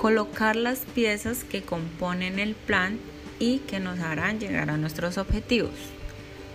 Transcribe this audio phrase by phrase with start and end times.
[0.00, 2.98] colocar las piezas que componen el plan
[3.38, 5.74] y que nos harán llegar a nuestros objetivos.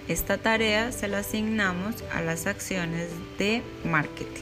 [0.07, 4.41] Esta tarea se la asignamos a las acciones de marketing.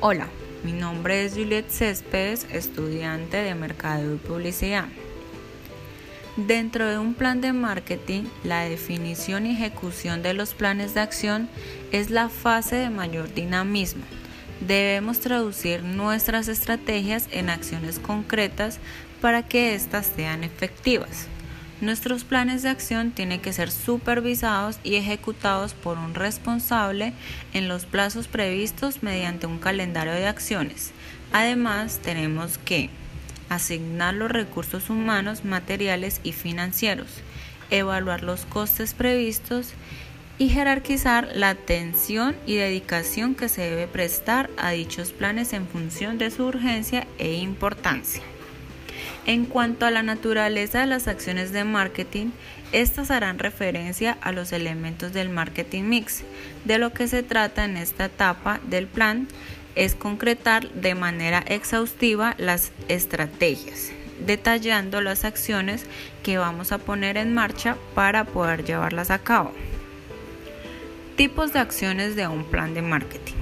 [0.00, 0.28] Hola,
[0.64, 4.88] mi nombre es Juliet Céspedes, estudiante de Mercado y Publicidad.
[6.36, 11.48] Dentro de un plan de marketing, la definición y ejecución de los planes de acción
[11.92, 14.02] es la fase de mayor dinamismo.
[14.60, 18.78] Debemos traducir nuestras estrategias en acciones concretas
[19.20, 21.28] para que éstas sean efectivas.
[21.80, 27.14] Nuestros planes de acción tienen que ser supervisados y ejecutados por un responsable
[27.54, 30.92] en los plazos previstos mediante un calendario de acciones.
[31.32, 32.90] Además, tenemos que
[33.48, 37.08] asignar los recursos humanos, materiales y financieros,
[37.70, 39.72] evaluar los costes previstos
[40.40, 46.16] y jerarquizar la atención y dedicación que se debe prestar a dichos planes en función
[46.16, 48.22] de su urgencia e importancia.
[49.26, 52.28] En cuanto a la naturaleza de las acciones de marketing,
[52.72, 56.22] estas harán referencia a los elementos del marketing mix.
[56.64, 59.28] De lo que se trata en esta etapa del plan
[59.74, 63.90] es concretar de manera exhaustiva las estrategias,
[64.24, 65.84] detallando las acciones
[66.22, 69.52] que vamos a poner en marcha para poder llevarlas a cabo.
[71.20, 73.34] Tipos de acciones de un plan de marketing.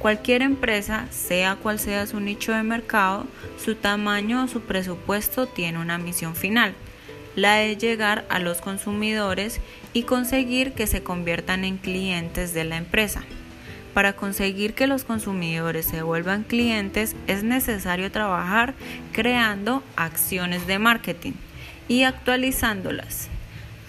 [0.00, 3.28] Cualquier empresa, sea cual sea su nicho de mercado,
[3.64, 6.74] su tamaño o su presupuesto tiene una misión final,
[7.36, 9.60] la de llegar a los consumidores
[9.92, 13.22] y conseguir que se conviertan en clientes de la empresa.
[13.94, 18.74] Para conseguir que los consumidores se vuelvan clientes es necesario trabajar
[19.12, 21.34] creando acciones de marketing
[21.86, 23.28] y actualizándolas.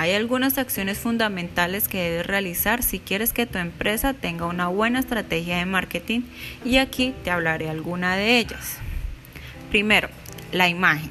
[0.03, 4.99] Hay algunas acciones fundamentales que debes realizar si quieres que tu empresa tenga una buena
[4.99, 6.23] estrategia de marketing
[6.65, 8.79] y aquí te hablaré alguna de ellas.
[9.69, 10.09] Primero,
[10.51, 11.09] la imagen.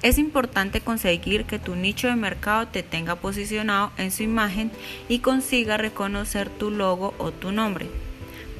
[0.00, 4.70] Es importante conseguir que tu nicho de mercado te tenga posicionado en su imagen
[5.10, 7.90] y consiga reconocer tu logo o tu nombre.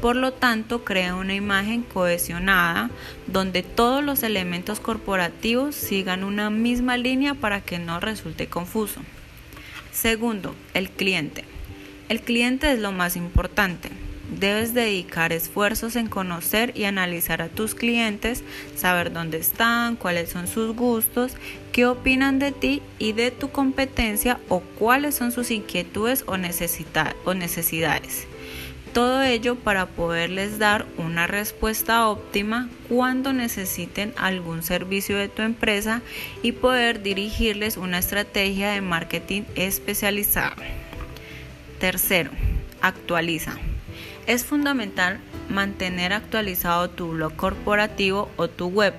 [0.03, 2.91] Por lo tanto, crea una imagen cohesionada
[3.27, 9.01] donde todos los elementos corporativos sigan una misma línea para que no resulte confuso.
[10.01, 11.43] Segundo, el cliente.
[12.09, 13.89] El cliente es lo más importante.
[14.39, 18.45] Debes dedicar esfuerzos en conocer y analizar a tus clientes,
[18.77, 21.33] saber dónde están, cuáles son sus gustos,
[21.73, 28.28] qué opinan de ti y de tu competencia o cuáles son sus inquietudes o, necesidades.
[28.99, 36.03] Todo ello para poderles dar una respuesta óptima cuando necesiten algún servicio de tu empresa
[36.43, 40.57] y poder dirigirles una estrategia de marketing especializada.
[41.79, 42.33] Tercero,
[42.81, 43.53] actualiza.
[44.27, 48.95] Es fundamental mantener actualizado tu blog corporativo o tu web.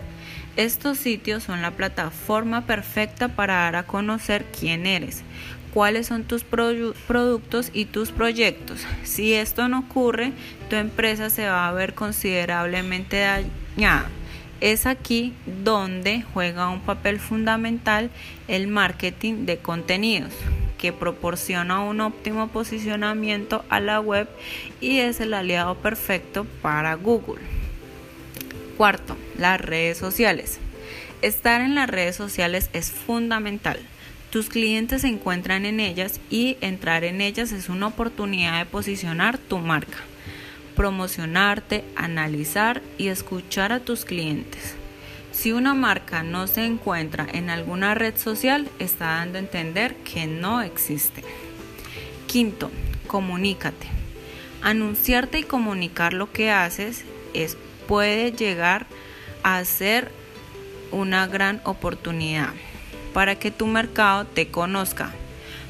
[0.55, 5.23] Estos sitios son la plataforma perfecta para dar a conocer quién eres,
[5.73, 8.85] cuáles son tus productos y tus proyectos.
[9.03, 10.33] Si esto no ocurre,
[10.69, 14.09] tu empresa se va a ver considerablemente dañada.
[14.61, 18.09] Es aquí donde juega un papel fundamental
[18.49, 20.33] el marketing de contenidos,
[20.77, 24.27] que proporciona un óptimo posicionamiento a la web
[24.81, 27.41] y es el aliado perfecto para Google.
[28.75, 30.59] Cuarto, las redes sociales.
[31.21, 33.79] Estar en las redes sociales es fundamental
[34.29, 39.39] tus clientes se encuentran en ellas y entrar en ellas es una oportunidad de posicionar
[39.39, 39.97] tu marca,
[40.75, 44.75] promocionarte, analizar y escuchar a tus clientes.
[45.31, 50.27] Si una marca no se encuentra en alguna red social, está dando a entender que
[50.27, 51.23] no existe.
[52.27, 52.69] Quinto,
[53.07, 53.87] comunícate.
[54.61, 57.03] Anunciarte y comunicar lo que haces
[57.33, 57.57] es,
[57.87, 58.85] puede llegar
[59.41, 60.11] a ser
[60.91, 62.53] una gran oportunidad
[63.13, 65.11] para que tu mercado te conozca.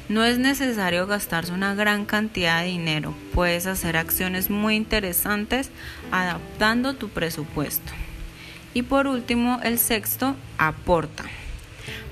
[0.08, 5.70] No es necesario gastarse una gran cantidad de dinero, puedes hacer acciones muy interesantes
[6.10, 7.92] adaptando tu presupuesto.
[8.74, 11.24] Y por último, el sexto, aporta.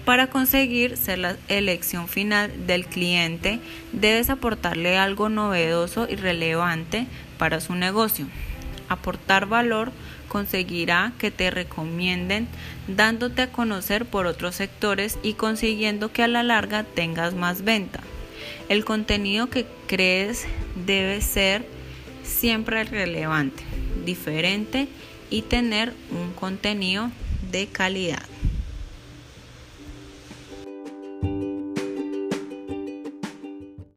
[0.04, 3.60] Para conseguir ser la elección final del cliente,
[3.92, 8.26] debes aportarle algo novedoso y relevante para su negocio.
[8.88, 9.92] Aportar valor
[10.28, 12.48] conseguirá que te recomienden
[12.86, 18.00] dándote a conocer por otros sectores y consiguiendo que a la larga tengas más venta.
[18.68, 20.46] El contenido que crees
[20.86, 21.66] debe ser
[22.22, 23.62] siempre relevante,
[24.04, 24.88] diferente
[25.30, 27.10] y tener un contenido
[27.50, 28.22] de calidad.